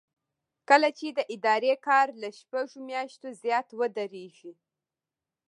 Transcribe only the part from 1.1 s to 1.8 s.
د ادارې